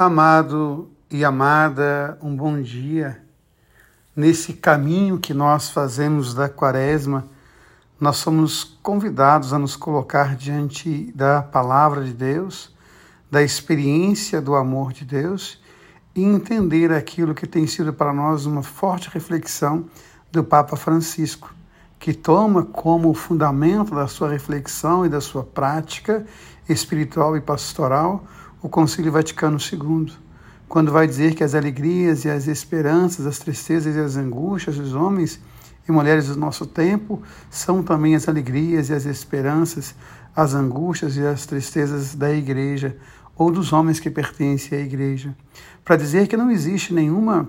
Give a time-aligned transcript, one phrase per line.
[0.00, 3.20] Amado e amada, um bom dia.
[4.14, 7.26] Nesse caminho que nós fazemos da Quaresma,
[8.00, 12.72] nós somos convidados a nos colocar diante da palavra de Deus,
[13.28, 15.60] da experiência do amor de Deus
[16.14, 19.86] e entender aquilo que tem sido para nós uma forte reflexão
[20.30, 21.52] do Papa Francisco,
[21.98, 26.24] que toma como fundamento da sua reflexão e da sua prática
[26.68, 28.24] espiritual e pastoral
[28.60, 30.12] o Concílio Vaticano II,
[30.68, 34.94] quando vai dizer que as alegrias e as esperanças, as tristezas e as angústias dos
[34.94, 35.40] homens
[35.88, 39.94] e mulheres do nosso tempo são também as alegrias e as esperanças,
[40.34, 42.96] as angústias e as tristezas da Igreja
[43.36, 45.34] ou dos homens que pertencem à Igreja,
[45.84, 47.48] para dizer que não existe nenhuma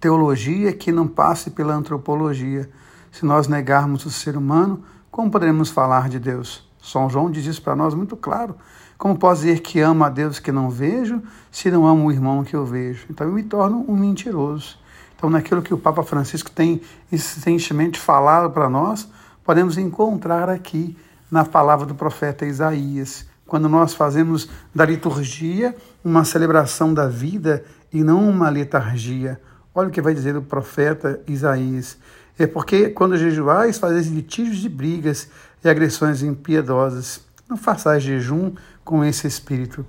[0.00, 2.70] teologia que não passe pela antropologia.
[3.10, 6.66] Se nós negarmos o ser humano, como poderemos falar de Deus?
[6.86, 8.54] São João diz isso para nós muito claro.
[8.96, 12.44] Como posso dizer que amo a Deus que não vejo, se não amo o irmão
[12.44, 13.06] que eu vejo?
[13.10, 14.78] Então eu me torno um mentiroso.
[15.16, 19.08] Então, naquilo que o Papa Francisco tem insistentemente falado para nós,
[19.42, 20.96] podemos encontrar aqui
[21.30, 28.04] na palavra do profeta Isaías, quando nós fazemos da liturgia uma celebração da vida e
[28.04, 29.40] não uma letargia.
[29.74, 31.96] Olha o que vai dizer o profeta Isaías.
[32.38, 35.28] É porque quando jejuais, fazes litígios de brigas
[35.64, 37.20] e agressões impiedosas.
[37.48, 38.52] Não façais jejum
[38.84, 39.86] com esse espírito.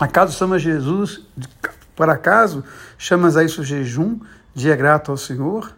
[0.00, 1.22] Acaso chamas Jesus,
[1.94, 2.64] por acaso
[2.98, 4.18] chamas a isso jejum,
[4.54, 5.72] dia grato ao Senhor?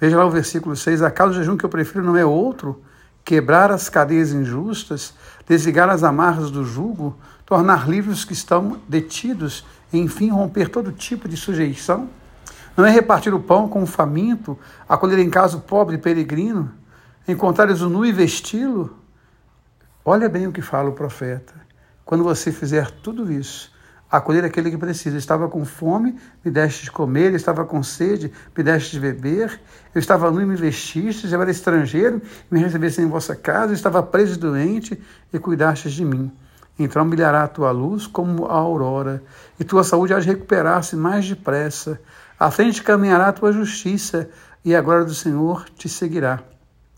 [0.00, 1.02] Veja lá o versículo 6.
[1.02, 2.82] Acaso o jejum que eu prefiro não é outro?
[3.24, 5.14] Quebrar as cadeias injustas,
[5.48, 11.28] desligar as amarras do jugo, tornar livres os que estão detidos, enfim, romper todo tipo
[11.28, 12.08] de sujeição?
[12.76, 16.70] Não é repartir o pão com o faminto, acolher em casa o pobre peregrino,
[17.26, 18.98] encontrares o nu e vesti-lo?
[20.04, 21.54] Olha bem o que fala o profeta.
[22.04, 23.72] Quando você fizer tudo isso,
[24.10, 25.16] acolher aquele que precisa.
[25.16, 29.60] Estava com fome, me deste de comer, estava com sede, me deste de beber,
[29.94, 33.74] eu estava nu e me vestiste, eu era estrangeiro, me recebeste em vossa casa, eu
[33.74, 35.02] estava preso e doente
[35.32, 36.30] e cuidastes de mim.
[36.78, 39.22] Então brilhará a tua luz como a aurora,
[39.58, 41.98] e tua saúde há de recuperar-se mais depressa.
[42.38, 44.28] À frente caminhará a tua justiça,
[44.64, 46.42] e a glória do Senhor te seguirá.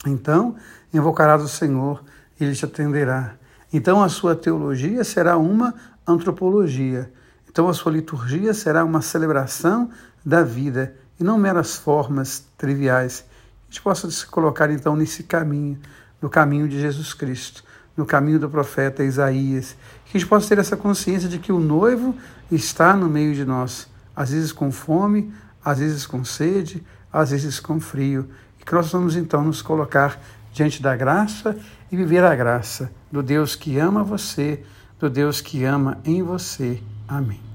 [0.06, 0.56] Então
[0.92, 2.02] invocarás o Senhor,
[2.40, 3.34] ele te atenderá.
[3.72, 5.74] Então a sua teologia será uma
[6.06, 7.12] antropologia.
[7.48, 9.90] Então a sua liturgia será uma celebração
[10.24, 13.24] da vida e não meras formas triviais.
[13.68, 15.78] A gente possa se colocar então nesse caminho,
[16.22, 17.62] no caminho de Jesus Cristo,
[17.96, 21.58] no caminho do profeta Isaías, que a gente possa ter essa consciência de que o
[21.58, 22.14] noivo
[22.50, 25.32] está no meio de nós, às vezes com fome,
[25.62, 26.82] às vezes com sede,
[27.12, 28.28] às vezes com frio,
[28.68, 30.20] que nós vamos então nos colocar
[30.52, 31.56] diante da graça
[31.90, 34.62] e viver a graça do Deus que ama você,
[35.00, 36.78] do Deus que ama em você.
[37.08, 37.47] Amém.